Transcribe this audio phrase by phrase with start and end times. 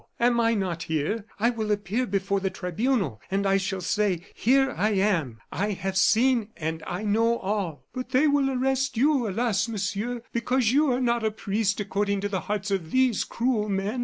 [0.19, 1.25] Am I not here?
[1.39, 5.37] I will appear before the tribunal, and I shall say: 'Here I am!
[5.51, 10.71] I have seen and I know all.'" "But they will arrest you, alas, Monsieur, because
[10.71, 13.99] you are not a priest according to the hearts of these cruel men.